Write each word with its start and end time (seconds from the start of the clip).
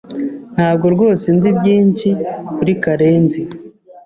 Ntabwo 0.55 0.85
rwose 0.95 1.25
nzi 1.35 1.49
byinshi 1.57 2.09
kuri 2.55 2.73
Karenzi. 2.83 3.41